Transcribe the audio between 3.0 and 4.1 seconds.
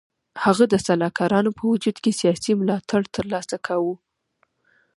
تر لاسه کاوه.